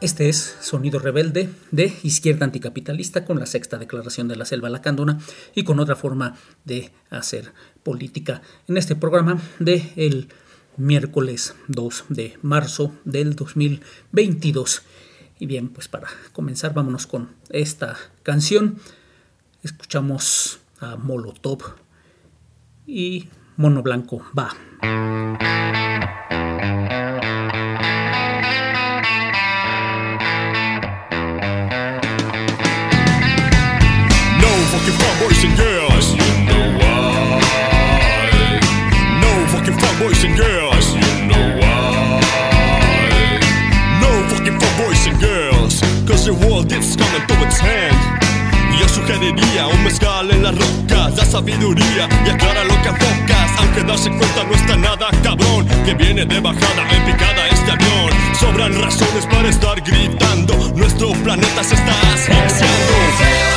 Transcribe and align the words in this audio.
Este 0.00 0.30
es 0.30 0.56
Sonido 0.62 0.98
Rebelde 0.98 1.50
de 1.72 1.92
Izquierda 2.02 2.46
Anticapitalista 2.46 3.26
con 3.26 3.38
la 3.38 3.44
sexta 3.44 3.76
declaración 3.76 4.28
de 4.28 4.36
la 4.36 4.46
Selva 4.46 4.70
Lacandona 4.70 5.18
y 5.54 5.64
con 5.64 5.78
otra 5.78 5.94
forma 5.94 6.36
de 6.64 6.90
hacer 7.10 7.52
política 7.82 8.40
en 8.66 8.78
este 8.78 8.96
programa 8.96 9.42
de 9.58 9.92
el 9.96 10.28
miércoles 10.78 11.54
2 11.68 12.04
de 12.08 12.38
marzo 12.40 12.94
del 13.04 13.36
2022. 13.36 14.84
Y 15.38 15.44
bien, 15.44 15.68
pues 15.68 15.88
para 15.88 16.08
comenzar 16.32 16.72
vámonos 16.72 17.06
con 17.06 17.28
esta 17.50 17.94
canción. 18.22 18.78
Escuchamos 19.62 20.60
a 20.78 20.96
Molotov 20.96 21.74
y 22.86 23.28
Mono 23.58 23.82
Blanco 23.82 24.24
va. 24.36 24.56
Fucking 34.90 34.98
fun 34.98 35.18
boys 35.20 35.44
and 35.44 35.56
girls. 35.56 36.14
You 36.14 36.26
know 36.46 36.78
why? 36.78 37.40
No 39.20 39.30
fucking 39.52 39.78
fun 39.78 39.98
boys 39.98 40.24
and 40.24 40.36
girls. 40.36 40.94
You 40.94 41.26
know 41.28 41.44
why? 41.60 42.20
No 44.00 44.10
fucking 44.30 44.58
fun 44.58 44.72
boys 44.78 45.06
and 45.06 45.20
girls. 45.20 45.80
Cause 46.06 46.24
the 46.26 46.34
world 46.34 46.72
is 46.72 46.96
coming 46.96 47.26
to 47.26 47.34
its 47.46 47.58
hand. 47.58 47.96
Yo 48.78 48.88
sugeriría 48.88 49.66
un 49.66 49.84
mezcal 49.84 50.30
en 50.30 50.42
las 50.42 50.54
rocas, 50.54 51.16
da 51.16 51.24
sabiduría 51.24 52.08
y 52.26 52.30
aclara 52.30 52.64
lo 52.64 52.74
que 52.82 52.88
enfocas. 52.88 53.50
Aunque 53.58 53.82
darse 53.82 54.10
cuenta 54.10 54.44
no 54.44 54.54
está 54.54 54.76
nada 54.76 55.10
cabrón, 55.22 55.66
que 55.84 55.94
viene 55.94 56.24
de 56.24 56.40
bajada 56.40 56.82
en 56.90 57.04
picada 57.04 57.46
este 57.48 57.72
avión. 57.72 58.10
Sobran 58.38 58.80
razones 58.80 59.26
para 59.26 59.48
estar 59.50 59.80
gritando, 59.82 60.54
nuestro 60.74 61.12
planeta 61.22 61.62
se 61.62 61.74
está 61.74 61.92
asfixiando. 62.14 63.49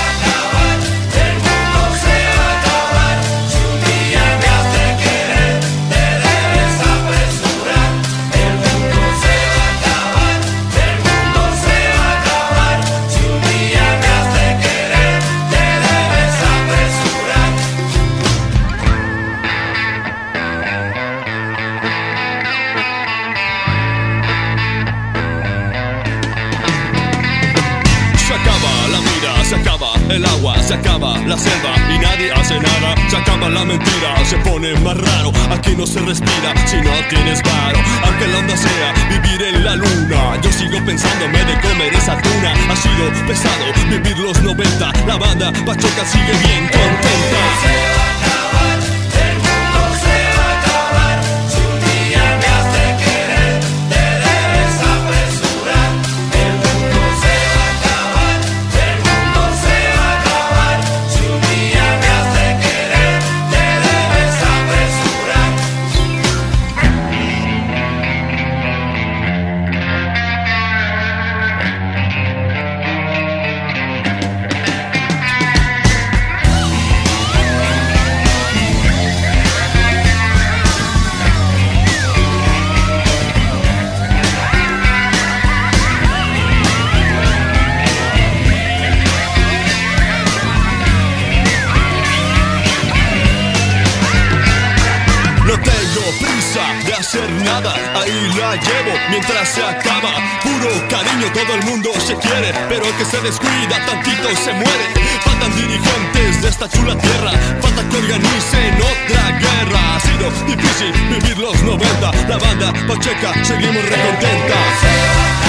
Llevo 98.57 98.93
mientras 99.09 99.49
se 99.49 99.63
acaba. 99.63 100.13
Puro 100.43 100.69
cariño, 100.89 101.31
todo 101.33 101.55
el 101.55 101.63
mundo 101.63 101.89
se 101.99 102.15
quiere, 102.15 102.53
pero 102.69 102.85
el 102.85 102.93
que 102.95 103.05
se 103.05 103.19
descuida 103.21 103.85
tantito 103.85 104.29
se 104.35 104.53
muere. 104.53 104.85
Faltan 105.23 105.55
dirigentes 105.55 106.41
de 106.41 106.49
esta 106.49 106.69
chula 106.69 106.97
tierra, 106.97 107.31
falta 107.61 107.87
que 107.89 107.97
organicen 107.97 108.75
otra 108.75 109.31
guerra. 109.39 109.95
Ha 109.95 109.99
sido 109.99 110.31
difícil 110.47 110.91
vivir 111.09 111.37
los 111.37 111.61
90, 111.63 112.11
la 112.27 112.37
banda 112.37 112.73
Pacheca, 112.87 113.33
seguimos 113.43 113.83
recontentas. 113.83 115.42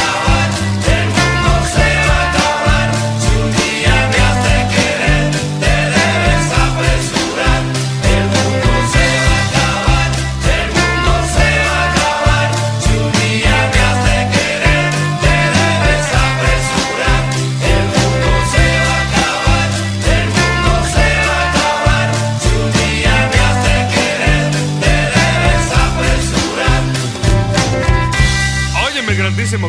Mono 29.56 29.68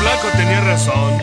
Blanco 0.00 0.28
tenía 0.34 0.60
razón. 0.62 1.20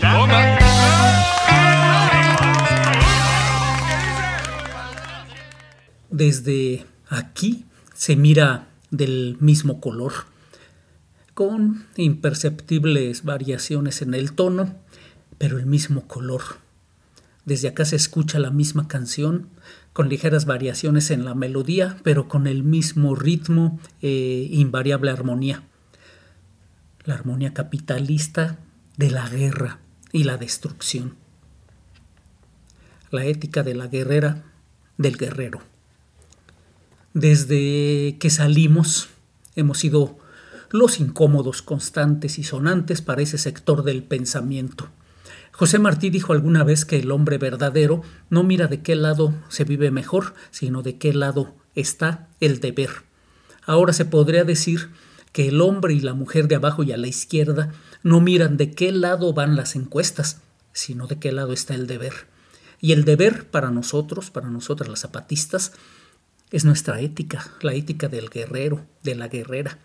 Desde 6.12 6.86
aquí 7.10 7.66
se 7.96 8.16
mira 8.16 8.68
del 8.92 9.38
mismo 9.40 9.82
color, 9.82 10.14
con 11.34 11.86
imperceptibles 11.96 13.24
variaciones 13.24 14.04
en 14.04 14.14
el 14.14 14.34
tono, 14.34 14.76
pero 15.40 15.58
el 15.58 15.66
mismo 15.66 16.08
color. 16.08 16.44
Desde 17.46 17.70
acá 17.70 17.86
se 17.86 17.96
escucha 17.96 18.38
la 18.38 18.52
misma 18.52 18.88
canción, 18.88 19.50
con 19.94 20.08
ligeras 20.08 20.46
variaciones 20.46 21.10
en 21.10 21.26
la 21.26 21.34
melodía, 21.34 21.98
pero 22.04 22.28
con 22.28 22.46
el 22.46 22.62
mismo 22.62 23.16
ritmo 23.16 23.80
e 24.04 24.50
invariable 24.52 25.10
armonía 25.10 25.64
la 27.08 27.16
armonía 27.16 27.54
capitalista 27.54 28.60
de 28.98 29.10
la 29.10 29.28
guerra 29.30 29.80
y 30.12 30.26
la 30.26 30.38
destrucción, 30.38 31.16
la 33.12 33.26
ética 33.26 33.64
de 33.64 33.74
la 33.74 33.88
guerrera 33.88 34.44
del 34.98 35.18
guerrero. 35.18 35.62
Desde 37.14 38.18
que 38.20 38.30
salimos 38.30 39.08
hemos 39.56 39.80
sido 39.80 40.20
los 40.70 41.00
incómodos 41.00 41.62
constantes 41.62 42.38
y 42.40 42.44
sonantes 42.44 43.02
para 43.02 43.22
ese 43.22 43.38
sector 43.38 43.84
del 43.84 44.04
pensamiento. 44.04 44.90
José 45.54 45.80
Martí 45.80 46.10
dijo 46.10 46.34
alguna 46.34 46.66
vez 46.66 46.84
que 46.84 47.00
el 47.00 47.10
hombre 47.12 47.38
verdadero 47.38 48.02
no 48.30 48.44
mira 48.44 48.68
de 48.68 48.82
qué 48.82 48.98
lado 48.98 49.34
se 49.48 49.64
vive 49.64 49.92
mejor, 49.92 50.36
sino 50.52 50.84
de 50.84 50.98
qué 50.98 51.14
lado 51.14 51.56
está 51.74 52.28
el 52.42 52.60
deber. 52.60 52.90
Ahora 53.66 53.94
se 53.94 54.04
podría 54.04 54.44
decir 54.44 54.90
que 55.38 55.50
el 55.50 55.62
hombre 55.62 55.94
y 55.94 56.00
la 56.00 56.16
mujer 56.16 56.48
de 56.48 56.56
abajo 56.56 56.82
y 56.82 56.92
a 56.94 56.98
la 56.98 57.06
izquierda 57.06 57.72
no 58.02 58.22
miran 58.22 58.58
de 58.58 58.72
qué 58.72 58.92
lado 58.92 59.34
van 59.34 59.56
las 59.56 59.76
encuestas, 59.76 60.42
sino 60.74 61.06
de 61.06 61.20
qué 61.20 61.32
lado 61.32 61.54
está 61.54 61.76
el 61.76 61.86
deber. 61.86 62.26
Y 62.82 62.92
el 62.92 63.06
deber 63.06 63.48
para 63.48 63.70
nosotros, 63.70 64.32
para 64.32 64.50
nosotras 64.50 64.90
las 64.90 65.02
zapatistas, 65.02 65.74
es 66.50 66.66
nuestra 66.66 67.02
ética, 67.02 67.52
la 67.62 67.76
ética 67.76 68.08
del 68.08 68.32
guerrero, 68.32 68.88
de 69.04 69.14
la 69.14 69.28
guerrera. 69.28 69.78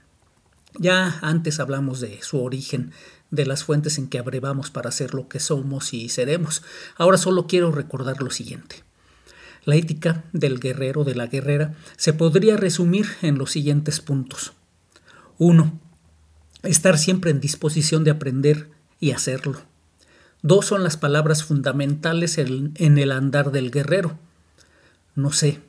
Ya 0.79 1.19
antes 1.21 1.61
hablamos 1.61 2.01
de 2.01 2.23
su 2.23 2.43
origen, 2.43 2.93
de 3.31 3.45
las 3.45 3.63
fuentes 3.63 3.99
en 3.99 4.09
que 4.09 4.19
abrevamos 4.19 4.71
para 4.71 4.91
ser 4.91 5.13
lo 5.13 5.29
que 5.29 5.39
somos 5.39 5.93
y 5.93 6.09
seremos. 6.09 6.63
Ahora 6.97 7.19
solo 7.19 7.47
quiero 7.47 7.73
recordar 7.73 8.23
lo 8.23 8.31
siguiente. 8.31 8.85
La 9.67 9.77
ética 9.77 10.25
del 10.33 10.61
guerrero, 10.61 11.05
de 11.05 11.15
la 11.15 11.27
guerrera, 11.27 11.75
se 11.99 12.15
podría 12.15 12.57
resumir 12.57 13.07
en 13.21 13.37
los 13.37 13.51
siguientes 13.51 14.01
puntos. 14.01 14.55
1. 15.38 15.81
Estar 16.62 16.99
siempre 16.99 17.31
en 17.31 17.40
disposición 17.40 18.05
de 18.05 18.11
aprender 18.11 18.70
y 19.00 19.12
hacerlo. 19.12 19.61
Dos 20.43 20.67
son 20.67 20.82
las 20.82 20.96
palabras 20.96 21.44
fundamentales 21.44 22.38
en 22.38 22.99
el 22.99 23.12
andar 23.12 23.52
del 23.52 23.70
guerrero. 23.70 24.19
No 25.14 25.32
sé. 25.32 25.61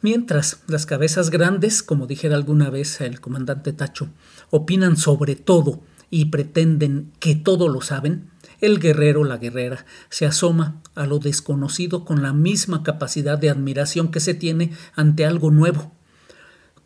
Mientras 0.00 0.60
las 0.68 0.86
cabezas 0.86 1.30
grandes, 1.30 1.82
como 1.82 2.06
dijera 2.06 2.36
alguna 2.36 2.70
vez 2.70 3.00
el 3.00 3.20
comandante 3.20 3.72
Tacho, 3.72 4.08
opinan 4.50 4.96
sobre 4.96 5.34
todo 5.34 5.80
y 6.10 6.26
pretenden 6.26 7.10
que 7.18 7.34
todo 7.34 7.68
lo 7.68 7.80
saben, 7.80 8.30
el 8.60 8.78
guerrero, 8.78 9.24
la 9.24 9.38
guerrera, 9.38 9.84
se 10.08 10.26
asoma 10.26 10.80
a 10.94 11.06
lo 11.06 11.18
desconocido 11.18 12.04
con 12.04 12.22
la 12.22 12.32
misma 12.32 12.82
capacidad 12.82 13.38
de 13.38 13.50
admiración 13.50 14.10
que 14.10 14.20
se 14.20 14.34
tiene 14.34 14.72
ante 14.94 15.26
algo 15.26 15.50
nuevo. 15.50 15.92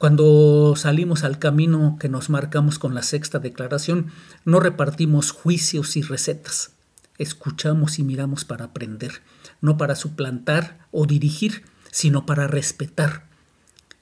Cuando 0.02 0.74
salimos 0.74 1.22
al 1.22 1.38
camino 1.38 1.96
que 2.00 2.08
nos 2.08 2.28
marcamos 2.28 2.80
con 2.80 2.92
la 2.92 3.04
sexta 3.04 3.38
declaración, 3.38 4.10
no 4.44 4.58
repartimos 4.58 5.30
juicios 5.30 5.96
y 5.96 6.02
recetas. 6.02 6.72
Escuchamos 7.18 8.00
y 8.00 8.02
miramos 8.02 8.44
para 8.44 8.64
aprender, 8.64 9.22
no 9.60 9.76
para 9.76 9.94
suplantar 9.94 10.88
o 10.90 11.06
dirigir, 11.06 11.62
sino 11.92 12.26
para 12.26 12.48
respetar. 12.48 13.28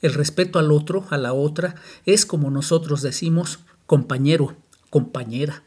El 0.00 0.14
respeto 0.14 0.58
al 0.58 0.72
otro, 0.72 1.06
a 1.10 1.18
la 1.18 1.34
otra, 1.34 1.74
es 2.06 2.24
como 2.24 2.50
nosotros 2.50 3.02
decimos 3.02 3.58
compañero, 3.84 4.56
compañera. 4.88 5.64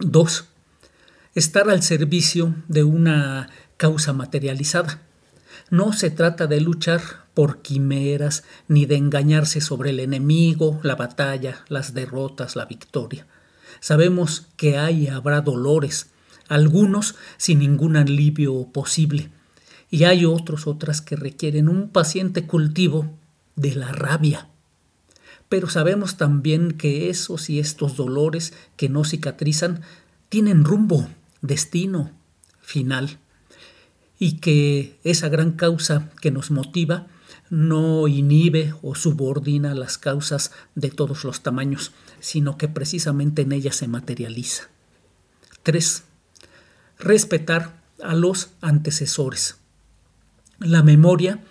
2 0.00 0.48
estar 1.36 1.70
al 1.70 1.84
servicio 1.84 2.56
de 2.66 2.82
una 2.82 3.48
causa 3.76 4.12
materializada. 4.12 5.02
No 5.70 5.92
se 5.92 6.10
trata 6.10 6.48
de 6.48 6.60
luchar 6.60 7.19
por 7.34 7.62
quimeras 7.62 8.44
ni 8.68 8.86
de 8.86 8.96
engañarse 8.96 9.60
sobre 9.60 9.90
el 9.90 10.00
enemigo, 10.00 10.80
la 10.82 10.96
batalla, 10.96 11.64
las 11.68 11.94
derrotas, 11.94 12.56
la 12.56 12.66
victoria. 12.66 13.26
Sabemos 13.80 14.48
que 14.56 14.78
hay 14.78 15.04
y 15.04 15.08
habrá 15.08 15.40
dolores, 15.40 16.10
algunos 16.48 17.14
sin 17.36 17.60
ningún 17.60 17.96
alivio 17.96 18.68
posible, 18.72 19.30
y 19.90 20.04
hay 20.04 20.24
otros, 20.24 20.66
otras 20.66 21.00
que 21.00 21.16
requieren 21.16 21.68
un 21.68 21.88
paciente 21.88 22.46
cultivo 22.46 23.10
de 23.56 23.74
la 23.74 23.92
rabia. 23.92 24.48
Pero 25.48 25.68
sabemos 25.68 26.16
también 26.16 26.72
que 26.72 27.10
esos 27.10 27.50
y 27.50 27.58
estos 27.58 27.96
dolores 27.96 28.52
que 28.76 28.88
no 28.88 29.04
cicatrizan 29.04 29.82
tienen 30.28 30.64
rumbo, 30.64 31.08
destino 31.42 32.12
final 32.60 33.18
y 34.18 34.36
que 34.36 34.98
esa 35.02 35.28
gran 35.28 35.52
causa 35.52 36.10
que 36.20 36.30
nos 36.30 36.50
motiva 36.50 37.06
no 37.50 38.08
inhibe 38.08 38.74
o 38.82 38.94
subordina 38.94 39.74
las 39.74 39.98
causas 39.98 40.52
de 40.74 40.90
todos 40.90 41.24
los 41.24 41.42
tamaños, 41.42 41.92
sino 42.20 42.56
que 42.56 42.68
precisamente 42.68 43.42
en 43.42 43.52
ella 43.52 43.72
se 43.72 43.88
materializa. 43.88 44.68
3. 45.62 46.04
Respetar 46.98 47.80
a 48.02 48.14
los 48.14 48.50
antecesores. 48.60 49.56
La 50.58 50.82
memoria 50.82 51.42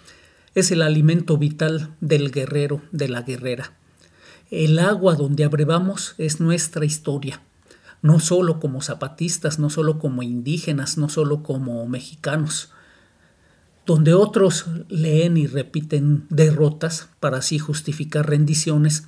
es 0.55 0.71
el 0.71 0.81
alimento 0.81 1.37
vital 1.37 1.95
del 2.01 2.31
guerrero, 2.31 2.81
de 2.91 3.09
la 3.09 3.21
guerrera. 3.21 3.73
El 4.49 4.79
agua 4.79 5.15
donde 5.15 5.43
abrevamos 5.43 6.15
es 6.17 6.39
nuestra 6.39 6.85
historia 6.85 7.41
no 8.01 8.19
solo 8.19 8.59
como 8.59 8.81
zapatistas, 8.81 9.59
no 9.59 9.69
solo 9.69 9.99
como 9.99 10.23
indígenas, 10.23 10.97
no 10.97 11.09
solo 11.09 11.43
como 11.43 11.85
mexicanos, 11.87 12.71
donde 13.89 14.13
otros 14.13 14.67
leen 14.87 15.35
y 15.35 15.47
repiten 15.47 16.27
derrotas 16.29 17.09
para 17.19 17.37
así 17.37 17.57
justificar 17.57 18.29
rendiciones, 18.29 19.05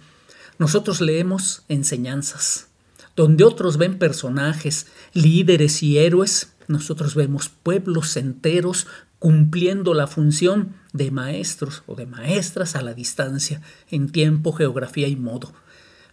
nosotros 0.57 1.01
leemos 1.01 1.62
enseñanzas. 1.68 2.68
Donde 3.16 3.44
otros 3.44 3.78
ven 3.78 4.00
personajes, 4.00 4.88
líderes 5.13 5.83
y 5.83 6.00
héroes, 6.00 6.54
nosotros 6.68 7.13
vemos 7.13 7.48
pueblos 7.48 8.18
enteros 8.18 8.88
cumpliendo 9.19 9.94
la 9.94 10.07
función 10.07 10.74
de 10.94 11.12
maestros 11.12 11.84
o 11.86 11.94
de 11.94 12.07
maestras 12.07 12.75
a 12.75 12.81
la 12.81 12.95
distancia, 12.95 13.62
en 13.92 14.12
tiempo, 14.12 14.51
geografía 14.51 15.07
y 15.07 15.16
modo. 15.16 15.54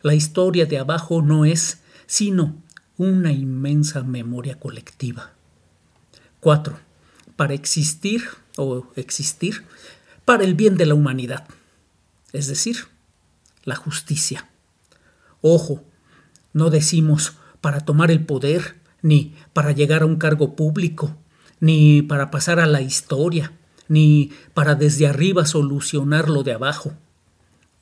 La 0.03 0.13
historia 0.13 0.67
de 0.67 0.77
abajo 0.77 1.23
no 1.23 1.47
es 1.47 1.81
sino 2.07 2.63
una 2.99 3.33
inmensa 3.33 4.03
memoria 4.03 4.61
colectiva. 4.61 5.33
4. 6.41 6.88
Para 7.39 7.55
existir 7.55 8.25
o 8.57 8.89
existir 8.97 9.65
para 10.25 10.43
el 10.43 10.57
bien 10.57 10.77
de 10.77 10.87
la 10.87 10.95
humanidad, 10.95 11.47
es 12.33 12.49
decir, 12.49 12.87
la 13.63 13.77
justicia. 13.77 14.49
Ojo, 15.41 15.85
no 16.53 16.69
decimos 16.69 17.37
para 17.61 17.83
tomar 17.83 18.11
el 18.11 18.27
poder, 18.27 18.75
ni 19.03 19.37
para 19.53 19.71
llegar 19.71 20.03
a 20.03 20.07
un 20.07 20.17
cargo 20.17 20.57
público, 20.57 21.17
ni 21.61 22.03
para 22.03 22.33
pasar 22.33 22.59
a 22.59 22.67
la 22.67 22.81
historia, 22.81 23.53
ni 23.87 24.33
para 24.53 24.75
desde 24.75 25.07
arriba 25.07 25.47
solucionar 25.47 26.29
lo 26.29 26.43
de 26.43 26.55
abajo. 26.55 26.95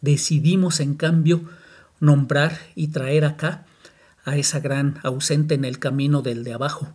Decidimos, 0.02 0.80
en 0.80 0.96
cambio, 0.96 1.48
nombrar 1.98 2.60
y 2.74 2.88
traer 2.88 3.24
acá 3.24 3.64
a 4.26 4.36
esa 4.36 4.60
gran 4.60 5.00
ausente 5.02 5.54
en 5.54 5.64
el 5.64 5.78
camino 5.78 6.20
del 6.20 6.44
de 6.44 6.52
abajo, 6.52 6.92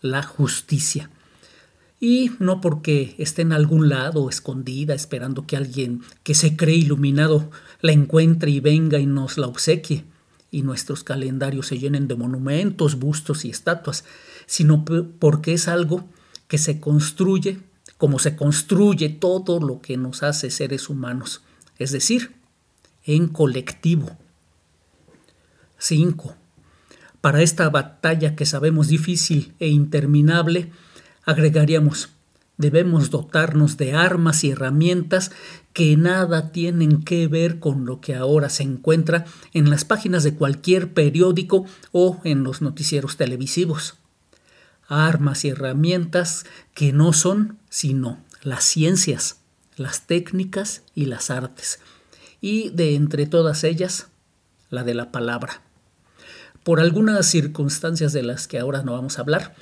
la 0.00 0.24
justicia. 0.24 1.08
Y 2.04 2.32
no 2.38 2.60
porque 2.60 3.14
esté 3.16 3.40
en 3.40 3.54
algún 3.54 3.88
lado 3.88 4.28
escondida 4.28 4.92
esperando 4.92 5.46
que 5.46 5.56
alguien 5.56 6.02
que 6.22 6.34
se 6.34 6.54
cree 6.54 6.76
iluminado 6.76 7.50
la 7.80 7.92
encuentre 7.92 8.50
y 8.50 8.60
venga 8.60 8.98
y 8.98 9.06
nos 9.06 9.38
la 9.38 9.46
obsequie, 9.46 10.04
y 10.50 10.60
nuestros 10.60 11.02
calendarios 11.02 11.68
se 11.68 11.78
llenen 11.78 12.06
de 12.06 12.14
monumentos, 12.14 12.98
bustos 12.98 13.46
y 13.46 13.48
estatuas, 13.48 14.04
sino 14.44 14.84
porque 15.18 15.54
es 15.54 15.66
algo 15.66 16.06
que 16.46 16.58
se 16.58 16.78
construye 16.78 17.60
como 17.96 18.18
se 18.18 18.36
construye 18.36 19.08
todo 19.08 19.58
lo 19.58 19.80
que 19.80 19.96
nos 19.96 20.22
hace 20.22 20.50
seres 20.50 20.90
humanos, 20.90 21.40
es 21.78 21.90
decir, 21.90 22.32
en 23.06 23.28
colectivo. 23.28 24.14
5. 25.78 26.34
Para 27.22 27.40
esta 27.40 27.70
batalla 27.70 28.36
que 28.36 28.44
sabemos 28.44 28.88
difícil 28.88 29.54
e 29.58 29.68
interminable, 29.68 30.70
agregaríamos, 31.24 32.10
debemos 32.56 33.10
dotarnos 33.10 33.76
de 33.76 33.94
armas 33.94 34.44
y 34.44 34.50
herramientas 34.50 35.32
que 35.72 35.96
nada 35.96 36.52
tienen 36.52 37.02
que 37.02 37.26
ver 37.26 37.58
con 37.58 37.84
lo 37.84 38.00
que 38.00 38.14
ahora 38.14 38.48
se 38.48 38.62
encuentra 38.62 39.24
en 39.52 39.70
las 39.70 39.84
páginas 39.84 40.22
de 40.22 40.34
cualquier 40.34 40.92
periódico 40.92 41.66
o 41.90 42.20
en 42.24 42.44
los 42.44 42.62
noticieros 42.62 43.16
televisivos. 43.16 43.96
Armas 44.86 45.44
y 45.44 45.48
herramientas 45.48 46.44
que 46.74 46.92
no 46.92 47.12
son 47.12 47.58
sino 47.70 48.18
las 48.42 48.64
ciencias, 48.64 49.38
las 49.76 50.06
técnicas 50.06 50.82
y 50.94 51.06
las 51.06 51.30
artes, 51.30 51.80
y 52.40 52.68
de 52.70 52.94
entre 52.94 53.26
todas 53.26 53.64
ellas, 53.64 54.08
la 54.70 54.84
de 54.84 54.94
la 54.94 55.10
palabra. 55.10 55.62
Por 56.62 56.78
algunas 56.78 57.26
circunstancias 57.26 58.12
de 58.12 58.22
las 58.22 58.46
que 58.46 58.58
ahora 58.58 58.82
no 58.82 58.92
vamos 58.92 59.18
a 59.18 59.22
hablar, 59.22 59.54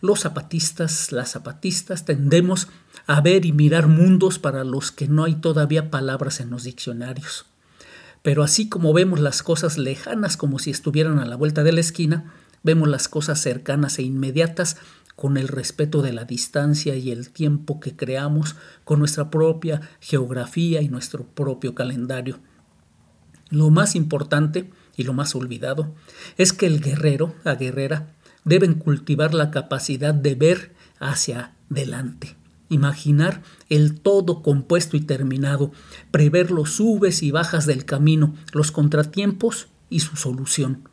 los 0.00 0.20
zapatistas, 0.20 1.12
las 1.12 1.32
zapatistas, 1.32 2.04
tendemos 2.04 2.68
a 3.06 3.20
ver 3.20 3.44
y 3.44 3.52
mirar 3.52 3.88
mundos 3.88 4.38
para 4.38 4.64
los 4.64 4.92
que 4.92 5.08
no 5.08 5.24
hay 5.24 5.36
todavía 5.36 5.90
palabras 5.90 6.40
en 6.40 6.50
los 6.50 6.64
diccionarios. 6.64 7.46
Pero 8.22 8.42
así 8.42 8.68
como 8.68 8.92
vemos 8.92 9.20
las 9.20 9.42
cosas 9.42 9.78
lejanas 9.78 10.36
como 10.36 10.58
si 10.58 10.70
estuvieran 10.70 11.18
a 11.18 11.24
la 11.24 11.36
vuelta 11.36 11.62
de 11.62 11.72
la 11.72 11.80
esquina, 11.80 12.32
vemos 12.62 12.88
las 12.88 13.08
cosas 13.08 13.40
cercanas 13.40 13.98
e 13.98 14.02
inmediatas 14.02 14.76
con 15.16 15.36
el 15.36 15.48
respeto 15.48 16.02
de 16.02 16.12
la 16.12 16.24
distancia 16.24 16.94
y 16.94 17.10
el 17.10 17.30
tiempo 17.30 17.80
que 17.80 17.96
creamos 17.96 18.56
con 18.84 19.00
nuestra 19.00 19.30
propia 19.30 19.80
geografía 20.00 20.80
y 20.80 20.88
nuestro 20.88 21.24
propio 21.24 21.74
calendario. 21.74 22.38
Lo 23.50 23.70
más 23.70 23.96
importante 23.96 24.70
y 24.96 25.04
lo 25.04 25.14
más 25.14 25.34
olvidado 25.34 25.94
es 26.36 26.52
que 26.52 26.66
el 26.66 26.80
guerrero, 26.80 27.34
la 27.44 27.54
guerrera, 27.54 28.14
deben 28.44 28.74
cultivar 28.74 29.34
la 29.34 29.50
capacidad 29.50 30.14
de 30.14 30.34
ver 30.34 30.72
hacia 30.98 31.52
delante, 31.68 32.36
imaginar 32.68 33.42
el 33.68 34.00
todo 34.00 34.42
compuesto 34.42 34.96
y 34.96 35.00
terminado, 35.00 35.72
prever 36.10 36.50
los 36.50 36.72
subes 36.76 37.22
y 37.22 37.30
bajas 37.30 37.66
del 37.66 37.84
camino, 37.84 38.34
los 38.52 38.72
contratiempos 38.72 39.68
y 39.90 40.00
su 40.00 40.16
solución. 40.16 40.88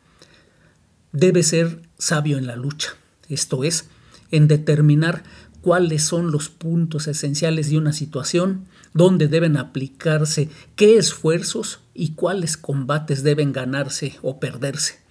debe 1.12 1.42
ser 1.42 1.80
sabio 1.98 2.36
en 2.36 2.46
la 2.46 2.56
lucha, 2.56 2.90
esto 3.28 3.64
es, 3.64 3.88
en 4.30 4.48
determinar 4.48 5.22
cuáles 5.62 6.04
son 6.04 6.30
los 6.30 6.48
puntos 6.48 7.06
esenciales 7.08 7.70
de 7.70 7.78
una 7.78 7.92
situación, 7.92 8.66
dónde 8.92 9.28
deben 9.28 9.56
aplicarse 9.56 10.48
qué 10.76 10.96
esfuerzos 10.96 11.80
y 11.94 12.12
cuáles 12.12 12.56
combates 12.56 13.22
deben 13.22 13.52
ganarse 13.52 14.18
o 14.22 14.38
perderse. 14.38 15.05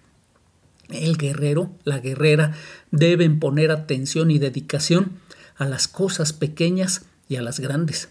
El 0.89 1.17
guerrero, 1.17 1.71
la 1.83 1.99
guerrera, 1.99 2.53
deben 2.91 3.39
poner 3.39 3.71
atención 3.71 4.31
y 4.31 4.39
dedicación 4.39 5.13
a 5.57 5.65
las 5.65 5.87
cosas 5.87 6.33
pequeñas 6.33 7.05
y 7.27 7.37
a 7.37 7.41
las 7.41 7.59
grandes, 7.59 8.09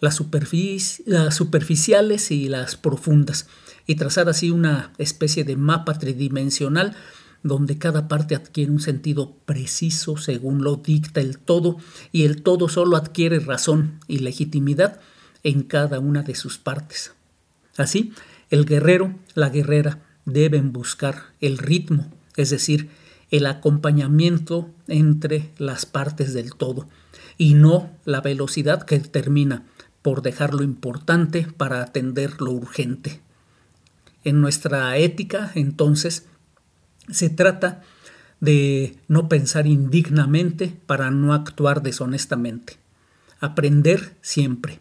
las, 0.00 0.16
superficiales 1.34 2.30
y 2.30 2.48
las 2.48 2.76
profundas, 2.76 3.46
y 3.86 3.94
trazar 3.94 4.28
así 4.28 4.50
una 4.50 4.92
especie 4.98 5.44
de 5.44 5.56
mapa 5.56 5.98
tridimensional 5.98 6.94
donde 7.42 7.78
cada 7.78 8.06
parte 8.06 8.34
adquiere 8.34 8.70
un 8.70 8.80
sentido 8.80 9.34
preciso 9.46 10.18
según 10.18 10.62
lo 10.62 10.76
dicta 10.76 11.20
el 11.20 11.38
todo, 11.38 11.78
y 12.12 12.24
el 12.24 12.42
todo 12.42 12.68
solo 12.68 12.96
adquiere 12.96 13.38
razón 13.38 13.98
y 14.08 14.18
legitimidad 14.18 15.00
en 15.42 15.62
cada 15.62 16.00
una 16.00 16.22
de 16.22 16.34
sus 16.34 16.58
partes. 16.58 17.12
Así, 17.78 18.12
el 18.50 18.66
guerrero, 18.66 19.14
la 19.34 19.48
guerrera, 19.48 20.00
deben 20.30 20.72
buscar 20.72 21.24
el 21.40 21.58
ritmo, 21.58 22.10
es 22.36 22.50
decir, 22.50 22.90
el 23.30 23.46
acompañamiento 23.46 24.70
entre 24.88 25.50
las 25.58 25.86
partes 25.86 26.34
del 26.34 26.54
todo, 26.54 26.88
y 27.38 27.54
no 27.54 27.90
la 28.04 28.20
velocidad 28.20 28.82
que 28.82 28.98
termina 28.98 29.64
por 30.02 30.22
dejar 30.22 30.54
lo 30.54 30.62
importante 30.62 31.46
para 31.56 31.82
atender 31.82 32.40
lo 32.40 32.52
urgente. 32.52 33.20
En 34.24 34.40
nuestra 34.40 34.96
ética, 34.96 35.50
entonces, 35.54 36.26
se 37.10 37.30
trata 37.30 37.82
de 38.40 38.96
no 39.08 39.28
pensar 39.28 39.66
indignamente 39.66 40.74
para 40.86 41.10
no 41.10 41.34
actuar 41.34 41.82
deshonestamente. 41.82 42.78
Aprender 43.38 44.16
siempre, 44.22 44.80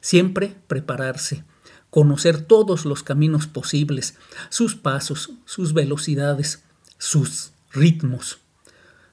siempre 0.00 0.54
prepararse, 0.66 1.44
conocer 1.90 2.42
todos 2.42 2.84
los 2.84 3.02
caminos 3.02 3.46
posibles, 3.46 4.14
sus 4.50 4.74
pasos, 4.74 5.30
sus 5.44 5.72
velocidades, 5.72 6.62
sus 6.98 7.52
ritmos. 7.72 8.38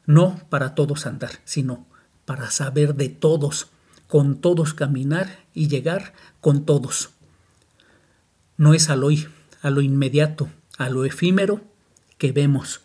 No 0.06 0.40
para 0.50 0.76
todos 0.76 1.06
andar, 1.06 1.40
sino 1.46 1.88
para 2.26 2.52
saber 2.52 2.96
de 2.96 3.10
todos, 3.10 3.68
con 4.08 4.40
todos 4.40 4.74
caminar 4.74 5.40
y 5.54 5.68
llegar 5.68 6.14
con 6.42 6.66
todos. 6.66 7.10
No 8.58 8.74
es 8.74 8.90
al 8.90 9.04
hoy, 9.04 9.28
a 9.62 9.70
lo 9.70 9.82
inmediato, 9.82 10.50
a 10.78 10.90
lo 10.90 11.06
efímero 11.06 11.62
que 12.18 12.32
vemos. 12.32 12.82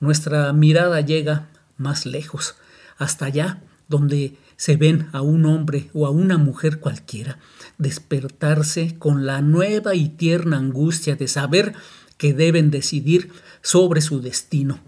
Nuestra 0.00 0.52
mirada 0.52 1.00
llega 1.00 1.48
más 1.76 2.06
lejos, 2.06 2.56
hasta 2.98 3.26
allá 3.26 3.62
donde 3.88 4.36
se 4.60 4.76
ven 4.76 5.08
a 5.12 5.22
un 5.22 5.46
hombre 5.46 5.88
o 5.94 6.06
a 6.06 6.10
una 6.10 6.36
mujer 6.36 6.80
cualquiera 6.80 7.38
despertarse 7.78 8.94
con 8.98 9.24
la 9.24 9.40
nueva 9.40 9.94
y 9.94 10.10
tierna 10.10 10.58
angustia 10.58 11.16
de 11.16 11.28
saber 11.28 11.72
que 12.18 12.34
deben 12.34 12.70
decidir 12.70 13.32
sobre 13.62 14.02
su 14.02 14.20
destino, 14.20 14.78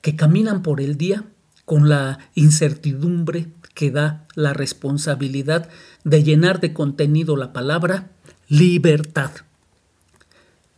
que 0.00 0.16
caminan 0.16 0.62
por 0.62 0.80
el 0.80 0.96
día 0.96 1.24
con 1.66 1.90
la 1.90 2.30
incertidumbre 2.34 3.48
que 3.74 3.90
da 3.90 4.24
la 4.36 4.54
responsabilidad 4.54 5.68
de 6.02 6.22
llenar 6.22 6.58
de 6.58 6.72
contenido 6.72 7.36
la 7.36 7.52
palabra 7.52 8.08
libertad. 8.48 9.32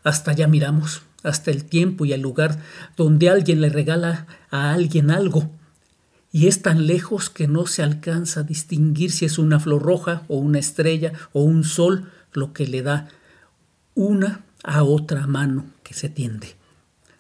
Hasta 0.03 0.33
allá 0.33 0.49
miramos, 0.49 1.03
hasta 1.23 1.53
el 1.53 1.65
tiempo 1.65 2.07
y 2.07 2.13
el 2.13 2.23
lugar 2.23 2.59
donde 2.97 3.31
alguien 3.31 3.61
le 3.61 3.69
regala 3.69 4.27
a 4.51 4.73
alguien 4.73 5.13
algo, 5.13 5.49
y 6.33 6.49
es 6.49 6.63
tan 6.63 6.87
lejos 6.87 7.29
que 7.29 7.47
no 7.47 7.67
se 7.67 7.83
alcanza 7.83 8.41
a 8.41 8.45
distinguir 8.45 9.13
si 9.13 9.27
es 9.27 9.39
una 9.39 9.61
flor 9.61 9.83
roja 9.83 10.23
o 10.29 10.37
una 10.39 10.59
estrella 10.59 11.13
o 11.33 11.43
un 11.43 11.63
sol 11.63 12.11
lo 12.33 12.55
que 12.55 12.67
le 12.67 12.83
da 12.83 13.09
una 13.95 14.45
a 14.65 14.83
otra 14.83 15.27
mano 15.27 15.67
que 15.83 15.93
se 15.93 16.09
tiende. 16.09 16.57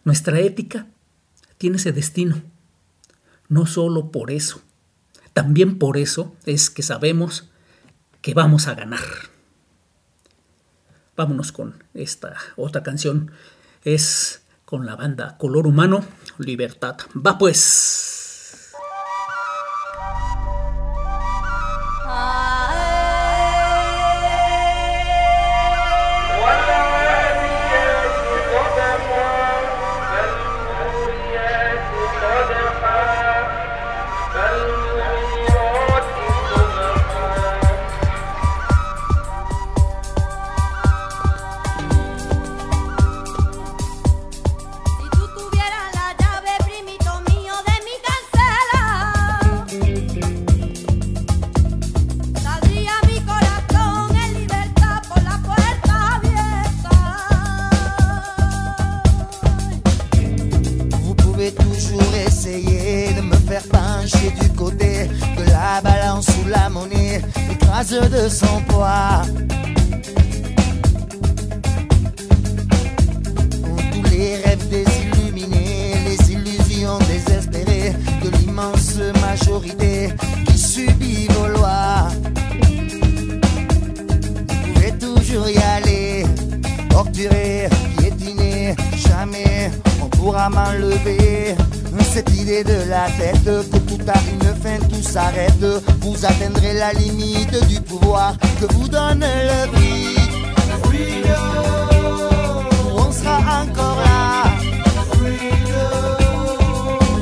Nuestra 0.05 0.41
ética 0.41 0.87
tiene 1.59 1.77
ese 1.77 1.93
destino, 1.93 2.43
no 3.49 3.67
solo 3.67 4.11
por 4.11 4.31
eso, 4.31 4.63
también 5.35 5.79
por 5.79 5.99
eso 5.99 6.35
es 6.47 6.71
que 6.71 6.83
sabemos 6.83 7.51
que 8.23 8.35
vamos 8.35 8.67
a 8.67 8.75
ganar. 8.75 9.05
Vámonos 11.17 11.53
con 11.53 11.85
esta 11.93 12.35
otra 12.57 12.83
canción 12.83 13.31
es 13.85 14.43
con 14.65 14.87
la 14.87 14.97
banda 14.97 15.37
Color 15.37 15.67
Humano, 15.67 16.05
Libertad. 16.39 16.97
Va 17.15 17.37
pues. 17.37 18.12
M'enlever 90.83 91.55
cette 92.13 92.31
idée 92.35 92.65
de 92.65 92.91
la 92.91 93.07
tête 93.19 93.45
que 93.45 93.79
tout 93.79 94.01
a 94.09 94.19
une 94.33 94.55
fin, 94.63 94.79
tout 94.89 95.03
s'arrête. 95.03 95.65
Vous 96.01 96.25
atteindrez 96.25 96.75
la 96.75 96.93
limite 96.93 97.67
du 97.69 97.81
pouvoir 97.81 98.35
que 98.61 98.67
vous 98.75 98.89
donne 98.89 99.21
le 99.21 99.71
prix. 99.73 100.17
On 102.95 103.11
sera 103.13 103.63
encore 103.63 103.97
là. 104.05 104.45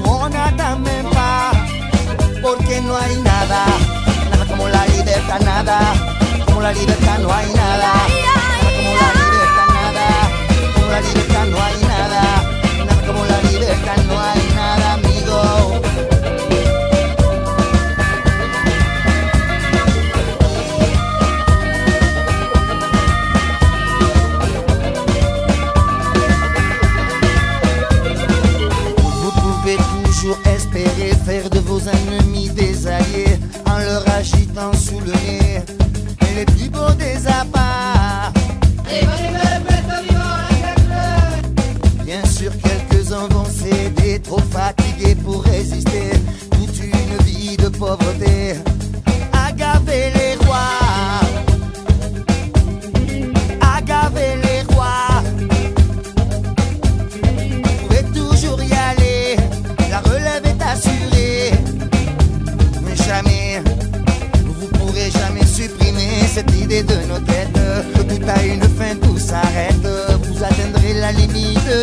On 0.07 0.29
n'attend 0.29 0.79
même 0.81 1.11
pas. 1.11 1.53
Porque 2.43 2.81
no 2.81 2.97
hay 2.97 3.17
nada. 3.23 3.65
Nada 4.31 4.45
como 4.49 4.69
la 4.69 4.87
libertad, 4.87 5.41
nada. 5.45 5.79
Como 6.47 6.61
la 6.63 6.73
libertad 6.73 7.19
no 7.23 7.33
hay 7.33 7.47
nada. 7.55 7.93
Nada 8.27 8.61
como 8.77 8.93
la 9.01 9.13
libertad, 9.25 9.69
nada. 9.79 10.07
Como 10.75 10.91
la 10.91 11.01
libertad 11.01 11.47
no 11.47 11.57
hay 11.63 11.75
nada. 11.83 11.90
La 13.87 13.97
libertad 13.97 14.40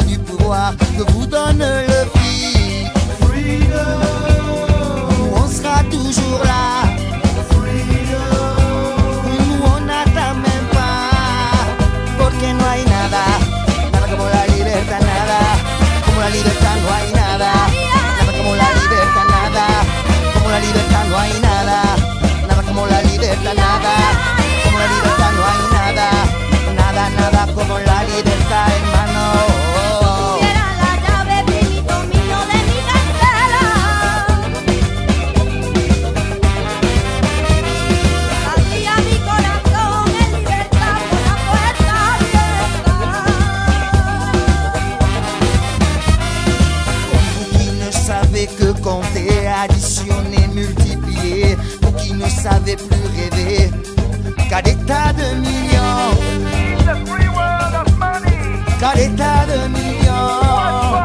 du 0.06 0.17
pouvoir 0.20 0.74
que 0.77 1.12
vous 1.12 1.25
donne 1.25 1.60
le 1.60 1.97
plus 52.75 53.07
rêver, 53.15 53.71
qu'à 54.50 54.62
des 54.62 54.75
tas 54.86 55.13
de 55.13 55.36
millions, 55.39 56.12
qu'à 58.79 58.93
des 58.95 59.09
tas 59.15 59.45
de 59.45 59.67
millions. 59.69 60.97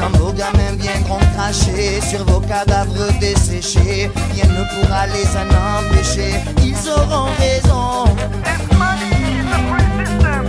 Quand 0.00 0.18
vos 0.18 0.32
gamins 0.32 0.76
viendront 0.78 1.20
cracher 1.36 2.00
sur 2.00 2.24
vos 2.24 2.40
cadavres 2.40 3.12
desséchés, 3.20 4.10
rien 4.34 4.46
ne 4.46 4.64
pourra 4.74 5.06
les 5.06 5.28
en 5.36 5.48
empêcher, 5.78 6.34
ils 6.62 6.88
auront 6.90 7.30
raison. 7.38 8.04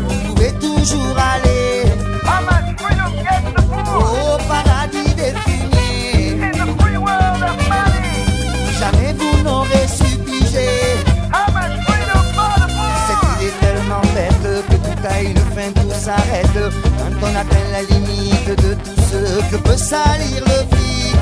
Vous 0.08 0.34
pouvez 0.34 0.52
toujours 0.54 1.16
aller 1.18 1.77
s'arrête. 16.08 16.60
Quand 17.00 17.28
on 17.28 17.34
atteint 17.42 17.70
la 17.78 17.82
limite 17.92 18.50
de 18.64 18.70
tout 18.86 18.98
ce 19.12 19.20
que 19.50 19.58
peut 19.68 19.82
salir 19.94 20.40
le 20.52 20.58
flic 20.72 21.16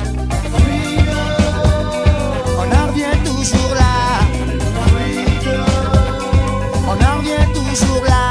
On 2.61 2.67
en 2.79 2.83
revient 2.89 3.17
toujours 3.29 3.73
là. 3.81 3.95
On 6.91 6.97
en 7.07 7.13
revient 7.17 7.47
toujours 7.57 8.05
là. 8.13 8.25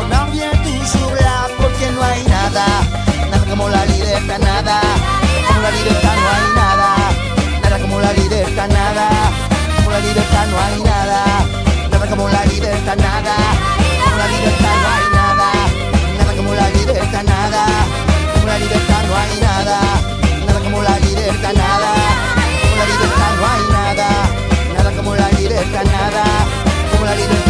On 0.00 0.06
en 0.18 0.22
revient 0.26 0.56
toujours 0.68 1.14
là. 1.24 1.36
Porque 1.60 1.86
no 1.94 2.00
hay 2.10 2.22
nada. 2.36 2.66
Nada 3.30 3.44
como 3.50 3.68
la 3.68 3.84
libertad, 3.92 4.40
nada. 4.50 4.78
Como 5.46 5.60
la 5.66 5.70
libertad 5.78 6.16
no 6.22 6.28
hay 6.36 6.46
nada. 6.62 6.90
Nada 7.62 7.76
como 7.82 7.96
la 8.06 8.12
libertad, 8.20 8.68
nada. 8.80 9.06
Como 9.76 9.90
la 9.96 10.00
libertad 10.06 10.46
no 10.52 10.56
hay 10.64 10.78
nada. 10.92 11.20
Nada 11.90 12.06
como 12.12 12.28
la 12.28 12.42
libertad, 12.52 12.96
nada. 13.08 13.36
Como 14.04 14.16
la 14.22 14.26
libertad 14.34 14.76
no 14.82 14.88
hay 14.94 15.06
nada 15.14 15.21
la 16.54 16.68
libertad, 16.70 17.24
nada. 17.24 17.66
Como 18.34 18.46
la 18.46 18.58
libertad 18.58 19.02
no 19.08 19.16
hay 19.16 19.40
nada. 19.40 19.80
Nada 20.46 20.60
como 20.60 20.82
la 20.82 20.98
libertad, 20.98 21.52
nada. 21.54 21.94
Como 22.62 22.76
la 22.76 22.86
libertad 22.92 23.32
no 23.38 23.46
hay 23.52 23.64
nada. 23.70 24.08
Nada 24.76 24.90
como 24.96 25.14
la 25.14 25.28
libertad, 25.30 25.84
nada. 25.84 26.24
Como 26.92 27.04
la 27.04 27.14
libertad 27.14 27.41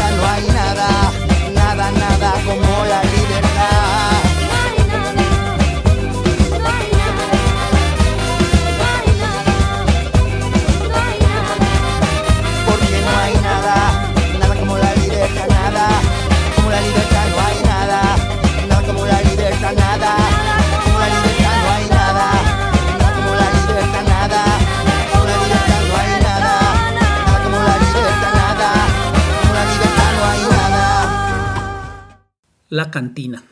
Cantina. 32.90 33.44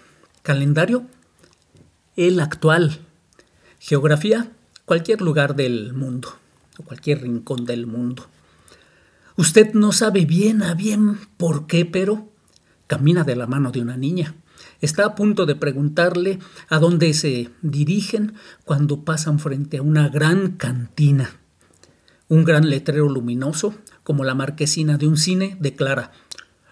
Calendario. 0.42 1.04
El 2.16 2.40
actual. 2.40 2.98
Geografía. 3.78 4.50
Cualquier 4.84 5.20
lugar 5.20 5.56
del 5.56 5.92
mundo. 5.92 6.36
O 6.78 6.82
cualquier 6.82 7.22
rincón 7.22 7.64
del 7.64 7.86
mundo. 7.86 8.26
Usted 9.36 9.72
no 9.74 9.92
sabe 9.92 10.26
bien 10.26 10.62
a 10.62 10.74
bien 10.74 11.18
por 11.36 11.66
qué, 11.66 11.86
pero 11.86 12.28
camina 12.86 13.24
de 13.24 13.36
la 13.36 13.46
mano 13.46 13.70
de 13.70 13.80
una 13.80 13.96
niña. 13.96 14.34
Está 14.80 15.04
a 15.04 15.14
punto 15.14 15.46
de 15.46 15.54
preguntarle 15.54 16.38
a 16.68 16.78
dónde 16.78 17.14
se 17.14 17.50
dirigen 17.62 18.34
cuando 18.64 19.04
pasan 19.04 19.38
frente 19.38 19.78
a 19.78 19.82
una 19.82 20.08
gran 20.08 20.52
cantina. 20.52 21.30
Un 22.28 22.44
gran 22.44 22.68
letrero 22.68 23.08
luminoso, 23.08 23.74
como 24.02 24.24
la 24.24 24.34
marquesina 24.34 24.98
de 24.98 25.06
un 25.06 25.16
cine, 25.16 25.56
declara 25.60 26.12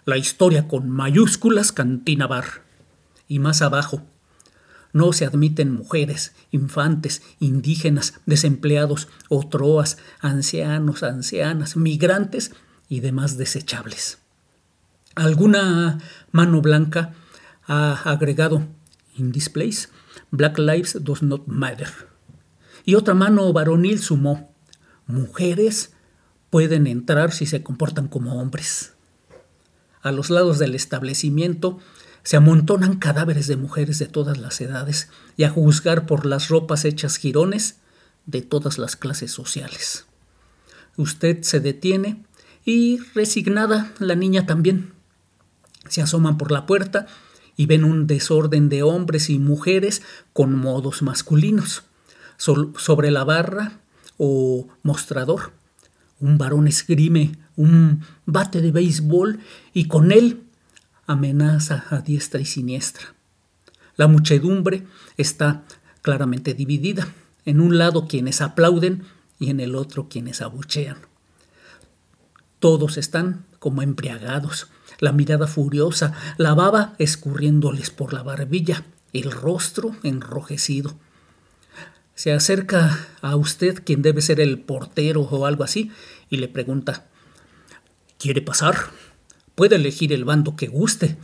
La 0.09 0.16
historia 0.16 0.66
con 0.68 0.88
mayúsculas 0.88 1.71
Cantina 1.71 2.27
Bar. 2.27 2.62
Y 3.29 3.40
más 3.40 3.61
abajo, 3.61 4.07
no 4.94 5.12
se 5.12 5.27
admiten 5.27 5.71
mujeres, 5.71 6.35
infantes, 6.51 7.21
indígenas, 7.40 8.14
desempleados, 8.25 9.09
otroas, 9.29 9.99
ancianos, 10.21 11.03
ancianas, 11.03 11.77
migrantes 11.77 12.53
y 12.88 13.01
demás 13.01 13.37
desechables. 13.37 14.16
Alguna 15.14 15.99
mano 16.33 16.62
blanca 16.62 17.12
ha 17.66 17.92
agregado 18.11 18.66
In 19.14 19.33
this 19.33 19.51
place, 19.51 19.88
Black 20.31 20.57
Lives 20.57 21.05
does 21.05 21.23
not 21.23 21.47
matter. 21.47 21.90
Y 22.87 22.94
otra 22.94 23.12
mano 23.12 23.53
varonil 23.53 23.99
sumó 23.99 24.55
Mujeres 25.07 25.92
pueden 26.49 26.87
entrar 26.87 27.31
si 27.31 27.44
se 27.44 27.62
comportan 27.62 28.09
como 28.09 28.40
hombres. 28.40 28.94
A 30.09 30.11
los 30.11 30.31
lados 30.31 30.59
del 30.59 30.75
establecimiento 30.75 31.79
se 32.23 32.38
amontonan 32.38 32.97
cadáveres 32.97 33.47
de 33.47 33.59
mujeres 33.59 33.99
de 33.99 34.07
todas 34.07 34.38
las 34.38 34.59
edades 34.62 35.11
y 35.37 35.44
a 35.44 35.51
juzgar 35.51 36.07
por 36.07 36.25
las 36.25 36.49
ropas 36.49 36.87
hechas 36.87 37.18
jirones 37.18 37.77
de 38.25 38.40
todas 38.40 38.79
las 38.79 38.97
clases 38.97 39.33
sociales. 39.33 40.07
Usted 40.97 41.42
se 41.42 41.61
detiene 41.61 42.25
y 42.64 43.01
resignada 43.14 43.92
la 43.99 44.14
niña 44.14 44.47
también. 44.47 44.94
Se 45.90 46.01
asoman 46.01 46.38
por 46.38 46.53
la 46.53 46.64
puerta 46.64 47.07
y 47.55 47.66
ven 47.66 47.85
un 47.85 48.07
desorden 48.07 48.71
de 48.71 48.83
hombres 48.83 49.29
y 49.29 49.38
mujeres 49.38 50.01
con 50.33 50.57
modos 50.57 51.03
masculinos. 51.03 51.83
Sobre 52.38 53.11
la 53.11 53.25
barra 53.25 53.81
o 54.16 54.68
mostrador, 54.83 55.53
un 56.18 56.38
varón 56.38 56.66
esgrime 56.66 57.33
un 57.59 58.03
bate 58.25 58.62
de 58.62 58.71
béisbol 58.71 59.40
y 59.75 59.88
con 59.88 60.12
él 60.12 60.44
amenaza 61.07 61.85
a 61.90 62.01
diestra 62.01 62.40
y 62.40 62.44
siniestra. 62.44 63.14
La 63.97 64.07
muchedumbre 64.07 64.87
está 65.16 65.64
claramente 66.03 66.55
dividida. 66.55 67.09
En 67.44 67.61
un 67.61 67.77
lado 67.77 68.07
quienes 68.07 68.40
aplauden 68.40 69.03
y 69.40 69.51
en 69.51 69.59
el 69.59 69.75
otro 69.75 70.09
quienes 70.09 70.40
abuchean. 70.40 70.99
Todos 72.61 72.97
están 72.97 73.44
como 73.59 73.83
embriagados, 73.83 74.68
la 75.01 75.12
mirada 75.12 75.49
furiosa, 75.49 76.12
la 76.37 76.55
baba 76.55 76.94
escurriéndoles 76.99 77.90
por 77.90 78.12
la 78.12 78.23
barbilla, 78.23 78.85
el 79.12 79.33
rostro 79.33 79.97
enrojecido. 80.05 80.97
Se 82.14 82.33
acerca 82.33 83.09
a 83.21 83.35
usted 83.35 83.83
quien 83.85 84.03
debe 84.03 84.23
ser 84.23 84.38
el 84.38 84.61
portero 84.61 85.23
o 85.23 85.47
algo 85.47 85.64
así 85.64 85.90
y 86.31 86.37
le 86.37 86.49
pregunta, 86.49 87.07
¿quiere 88.18 88.42
pasar? 88.42 88.76
Puede 89.54 89.76
elegir 89.76 90.12
el 90.12 90.24
bando 90.24 90.57
que 90.57 90.66
guste. 90.66 91.16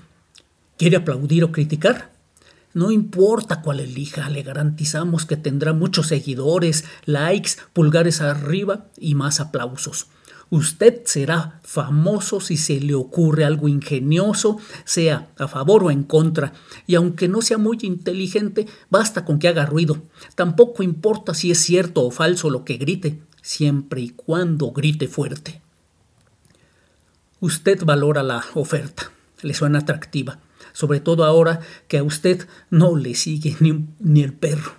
¿Quiere 0.79 0.97
aplaudir 0.97 1.45
o 1.45 1.53
criticar? 1.53 2.13
No 2.73 2.91
importa 2.91 3.63
cuál 3.63 3.81
elija, 3.81 4.29
le 4.31 4.43
garantizamos 4.43 5.27
que 5.27 5.37
tendrá 5.37 5.73
muchos 5.73 6.09
seguidores, 6.09 6.85
likes, 7.05 7.53
pulgares 7.73 8.21
arriba 8.21 8.87
y 8.99 9.15
más 9.15 9.39
aplausos. 9.39 10.09
Usted 10.51 11.03
será 11.05 11.61
famoso 11.63 12.41
si 12.41 12.57
se 12.57 12.81
le 12.81 12.95
ocurre 12.95 13.45
algo 13.45 13.69
ingenioso, 13.69 14.59
sea 14.85 15.29
a 15.39 15.49
favor 15.49 15.85
o 15.85 15.91
en 15.91 16.03
contra, 16.03 16.53
y 16.87 16.97
aunque 16.97 17.29
no 17.29 17.43
sea 17.43 17.59
muy 17.59 17.79
inteligente, 17.83 18.67
basta 18.91 19.25
con 19.25 19.39
que 19.39 19.49
haga 19.49 19.67
ruido. 19.67 20.03
Tampoco 20.35 20.83
importa 20.83 21.35
si 21.35 21.51
es 21.51 21.59
cierto 21.59 22.03
o 22.03 22.11
falso 22.11 22.51
lo 22.51 22.65
que 22.65 22.77
grite, 22.77 23.21
siempre 23.41 24.01
y 24.01 24.11
cuando 24.11 24.73
grite 24.73 25.09
fuerte. 25.09 25.64
Usted 27.45 27.85
valora 27.85 28.23
la 28.23 28.43
oferta, 28.55 29.11
le 29.43 29.53
suena 29.53 29.81
atractiva, 29.81 30.39
sobre 30.73 31.01
todo 31.01 31.27
ahora 31.27 31.61
que 31.89 31.99
a 31.99 32.03
usted 32.03 32.49
no 32.71 32.97
le 32.97 33.15
sigue 33.15 33.55
ni, 33.61 33.85
ni 34.01 34.23
el 34.23 34.33
perro. 34.33 34.73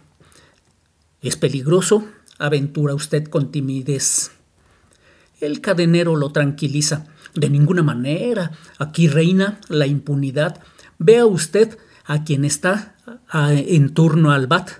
¿Es 1.21 1.35
peligroso? 1.37 2.07
Aventura 2.39 2.95
usted 2.95 3.25
con 3.27 3.51
timidez. 3.51 4.31
El 5.39 5.61
cadenero 5.61 6.15
lo 6.15 6.31
tranquiliza. 6.31 7.05
De 7.35 7.51
ninguna 7.51 7.83
manera. 7.83 8.49
Aquí 8.79 9.07
reina 9.09 9.59
la 9.67 9.85
impunidad. 9.85 10.59
Vea 10.97 11.27
usted 11.27 11.77
a 12.05 12.23
quien 12.23 12.45
está 12.45 12.95
en 13.31 13.93
turno 13.93 14.31
al 14.31 14.47
bat. 14.47 14.71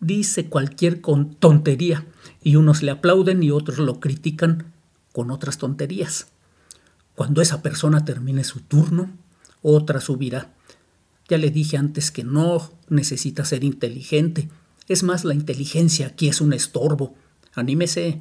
Dice 0.00 0.48
cualquier 0.48 1.00
con- 1.00 1.36
tontería 1.36 2.06
y 2.42 2.56
unos 2.56 2.82
le 2.82 2.90
aplauden 2.90 3.40
y 3.44 3.52
otros 3.52 3.78
lo 3.78 4.00
critican 4.00 4.72
con 5.12 5.30
otras 5.30 5.58
tonterías. 5.58 6.26
Cuando 7.14 7.42
esa 7.42 7.62
persona 7.62 8.04
termine 8.04 8.44
su 8.44 8.60
turno, 8.60 9.10
otra 9.62 10.00
subirá. 10.00 10.52
Ya 11.28 11.38
le 11.38 11.50
dije 11.50 11.76
antes 11.76 12.10
que 12.10 12.24
no 12.24 12.70
necesita 12.88 13.44
ser 13.44 13.64
inteligente. 13.64 14.48
Es 14.88 15.02
más, 15.02 15.24
la 15.24 15.34
inteligencia 15.34 16.08
aquí 16.08 16.28
es 16.28 16.40
un 16.40 16.52
estorbo. 16.52 17.14
Anímese. 17.54 18.20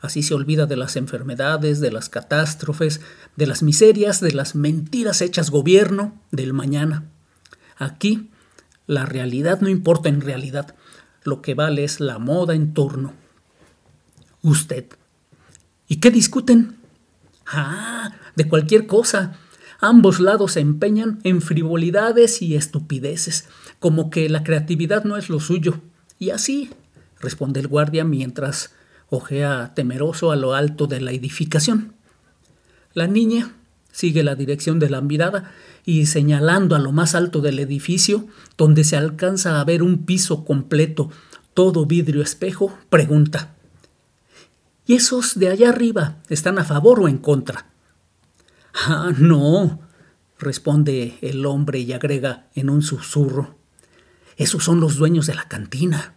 Así 0.00 0.22
se 0.22 0.34
olvida 0.34 0.66
de 0.66 0.76
las 0.76 0.96
enfermedades, 0.96 1.80
de 1.80 1.92
las 1.92 2.08
catástrofes, 2.08 3.02
de 3.36 3.46
las 3.46 3.62
miserias, 3.62 4.20
de 4.20 4.32
las 4.32 4.54
mentiras 4.54 5.20
hechas 5.20 5.50
gobierno, 5.50 6.18
del 6.30 6.54
mañana. 6.54 7.04
Aquí 7.76 8.30
la 8.86 9.04
realidad 9.04 9.60
no 9.60 9.68
importa 9.68 10.08
en 10.08 10.22
realidad. 10.22 10.74
Lo 11.22 11.42
que 11.42 11.54
vale 11.54 11.84
es 11.84 12.00
la 12.00 12.18
moda 12.18 12.54
en 12.54 12.72
turno. 12.72 13.12
Usted. 14.42 14.86
¿Y 15.86 15.96
qué 15.96 16.10
discuten? 16.10 16.79
Ah, 17.52 18.12
de 18.36 18.46
cualquier 18.46 18.86
cosa. 18.86 19.36
Ambos 19.80 20.20
lados 20.20 20.52
se 20.52 20.60
empeñan 20.60 21.18
en 21.24 21.42
frivolidades 21.42 22.42
y 22.42 22.54
estupideces, 22.54 23.48
como 23.80 24.08
que 24.10 24.28
la 24.28 24.44
creatividad 24.44 25.04
no 25.04 25.16
es 25.16 25.28
lo 25.28 25.40
suyo. 25.40 25.80
Y 26.18 26.30
así, 26.30 26.70
responde 27.18 27.60
el 27.60 27.66
guardia 27.66 28.04
mientras 28.04 28.72
ojea 29.08 29.72
temeroso 29.74 30.30
a 30.30 30.36
lo 30.36 30.54
alto 30.54 30.86
de 30.86 31.00
la 31.00 31.10
edificación. 31.10 31.94
La 32.94 33.08
niña 33.08 33.52
sigue 33.90 34.22
la 34.22 34.36
dirección 34.36 34.78
de 34.78 34.90
la 34.90 35.00
mirada 35.00 35.50
y 35.84 36.06
señalando 36.06 36.76
a 36.76 36.78
lo 36.78 36.92
más 36.92 37.16
alto 37.16 37.40
del 37.40 37.58
edificio, 37.58 38.28
donde 38.56 38.84
se 38.84 38.96
alcanza 38.96 39.60
a 39.60 39.64
ver 39.64 39.82
un 39.82 40.04
piso 40.04 40.44
completo, 40.44 41.10
todo 41.54 41.86
vidrio 41.86 42.22
espejo, 42.22 42.78
pregunta 42.90 43.56
¿Y 44.90 44.94
esos 44.94 45.38
de 45.38 45.48
allá 45.48 45.68
arriba 45.68 46.16
están 46.28 46.58
a 46.58 46.64
favor 46.64 46.98
o 46.98 47.06
en 47.06 47.18
contra? 47.18 47.66
Ah, 48.74 49.12
no, 49.16 49.78
responde 50.36 51.16
el 51.20 51.46
hombre 51.46 51.78
y 51.78 51.92
agrega 51.92 52.48
en 52.56 52.68
un 52.68 52.82
susurro. 52.82 53.54
Esos 54.36 54.64
son 54.64 54.80
los 54.80 54.96
dueños 54.96 55.26
de 55.26 55.36
la 55.36 55.46
cantina. 55.46 56.14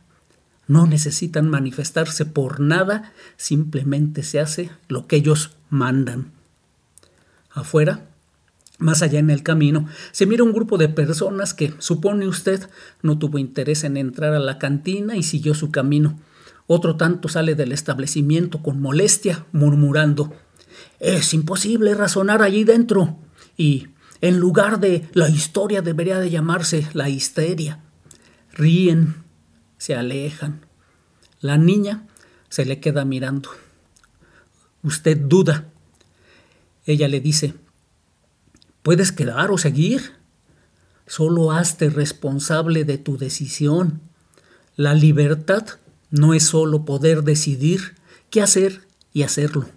No 0.65 0.87
necesitan 0.87 1.51
manifestarse 1.51 2.25
por 2.25 2.61
nada, 2.61 3.13
simplemente 3.37 4.23
se 4.23 4.39
hace 4.39 4.71
lo 4.87 5.05
que 5.05 5.17
ellos 5.17 5.55
mandan. 5.69 6.31
Afuera, 7.51 8.07
más 8.79 9.03
allá 9.03 9.19
en 9.19 9.29
el 9.29 9.43
camino, 9.43 9.87
se 10.11 10.25
mira 10.25 10.43
un 10.43 10.51
grupo 10.51 10.79
de 10.79 10.89
personas 10.89 11.53
que, 11.53 11.75
supone 11.77 12.27
usted, 12.27 12.67
no 13.03 13.19
tuvo 13.19 13.37
interés 13.37 13.83
en 13.83 13.97
entrar 13.97 14.33
a 14.33 14.39
la 14.39 14.57
cantina 14.57 15.15
y 15.15 15.21
siguió 15.21 15.53
su 15.53 15.69
camino. 15.69 16.17
Otro 16.67 16.95
tanto 16.95 17.27
sale 17.27 17.55
del 17.55 17.71
establecimiento 17.71 18.61
con 18.61 18.81
molestia, 18.81 19.45
murmurando 19.51 20.33
Es 20.99 21.33
imposible 21.33 21.93
razonar 21.93 22.41
allí 22.41 22.63
dentro. 22.63 23.17
Y 23.57 23.89
en 24.21 24.39
lugar 24.39 24.79
de 24.79 25.07
la 25.13 25.29
historia 25.29 25.81
debería 25.81 26.19
de 26.19 26.29
llamarse 26.29 26.87
la 26.93 27.09
histeria. 27.09 27.79
Ríen, 28.53 29.23
se 29.77 29.95
alejan. 29.95 30.65
La 31.41 31.57
niña 31.57 32.07
se 32.49 32.65
le 32.65 32.79
queda 32.79 33.03
mirando. 33.03 33.49
Usted 34.81 35.17
duda. 35.17 35.69
Ella 36.85 37.07
le 37.07 37.19
dice, 37.19 37.53
¿puedes 38.81 39.11
quedar 39.11 39.51
o 39.51 39.57
seguir? 39.57 40.13
Solo 41.05 41.51
hazte 41.51 41.89
responsable 41.89 42.85
de 42.85 42.97
tu 42.97 43.17
decisión. 43.17 44.01
La 44.75 44.93
libertad 44.93 45.65
no 46.13 46.35
es 46.35 46.43
solo 46.43 46.85
poder 46.85 47.23
decidir 47.23 47.95
qué 48.29 48.43
hacer 48.43 48.81
y 49.13 49.23
hacerlo. 49.23 49.67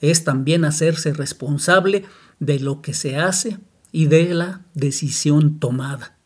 Es 0.00 0.24
también 0.24 0.64
hacerse 0.64 1.12
responsable 1.12 2.04
de 2.40 2.58
lo 2.58 2.82
que 2.82 2.94
se 2.94 3.16
hace 3.16 3.60
y 3.92 4.06
de 4.06 4.34
la 4.34 4.62
decisión 4.74 5.60
tomada. 5.60 6.16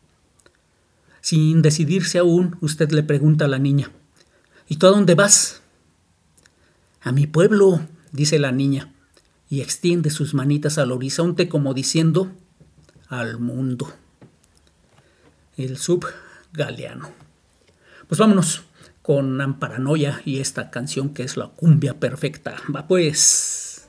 Sin 1.21 1.61
decidirse 1.61 2.17
aún, 2.17 2.57
usted 2.61 2.89
le 2.91 3.03
pregunta 3.03 3.45
a 3.45 3.47
la 3.47 3.59
niña, 3.59 3.91
¿Y 4.67 4.77
tú 4.77 4.87
a 4.87 4.89
dónde 4.89 5.13
vas? 5.13 5.61
A 7.01 7.11
mi 7.11 7.27
pueblo, 7.27 7.79
dice 8.11 8.39
la 8.39 8.51
niña, 8.51 8.91
y 9.49 9.61
extiende 9.61 10.09
sus 10.09 10.33
manitas 10.33 10.79
al 10.79 10.91
horizonte 10.91 11.47
como 11.47 11.75
diciendo, 11.75 12.31
al 13.07 13.37
mundo. 13.37 13.93
El 15.57 15.77
sub 15.77 16.07
galeano. 16.53 17.11
Pues 18.07 18.19
vámonos 18.19 18.63
con 19.07 19.39
Amparanoia 19.39 20.21
y 20.25 20.41
esta 20.41 20.69
canción 20.69 21.13
que 21.13 21.23
es 21.23 21.37
la 21.37 21.47
cumbia 21.47 21.97
perfecta. 21.97 22.57
Va 22.75 22.87
pues. 22.87 23.87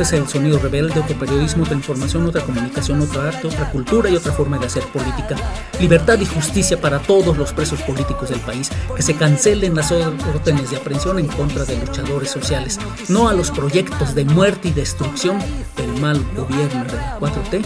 este 0.00 0.02
es 0.02 0.12
el 0.12 0.28
sonido 0.28 0.58
rebelde, 0.58 1.00
otro 1.00 1.18
periodismo, 1.18 1.64
otra 1.64 1.74
información, 1.74 2.26
otra 2.26 2.42
comunicación, 2.42 3.00
otra 3.02 3.28
arte, 3.28 3.46
otra 3.46 3.70
cultura 3.70 4.08
y 4.08 4.16
otra 4.16 4.32
forma 4.32 4.58
de 4.58 4.66
hacer 4.66 4.82
política. 4.84 5.36
Libertad 5.78 6.18
y 6.20 6.26
justicia 6.26 6.80
para 6.80 7.00
todos 7.00 7.36
los 7.36 7.52
presos 7.52 7.82
políticos 7.82 8.30
del 8.30 8.40
país. 8.40 8.70
Que 8.96 9.02
se 9.02 9.14
cancelen 9.14 9.74
las 9.74 9.92
órdenes 9.92 10.70
de 10.70 10.78
aprehensión 10.78 11.18
en 11.18 11.26
contra 11.26 11.64
de 11.64 11.76
luchadores 11.76 12.30
sociales. 12.30 12.78
No 13.08 13.28
a 13.28 13.34
los 13.34 13.50
proyectos 13.50 14.14
de 14.14 14.24
muerte 14.24 14.68
y 14.68 14.72
destrucción 14.72 15.38
del 15.76 16.00
mal 16.00 16.24
gobierno 16.34 16.84
de 16.84 16.92
la 16.92 17.18
4T. 17.18 17.62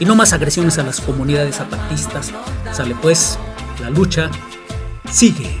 Y 0.00 0.04
no 0.04 0.16
más 0.16 0.32
agresiones 0.32 0.78
a 0.78 0.82
las 0.82 1.00
comunidades 1.00 1.56
zapatistas. 1.56 2.32
Sale 2.72 2.96
pues, 3.00 3.38
la 3.80 3.90
lucha 3.90 4.30
sigue. 5.10 5.60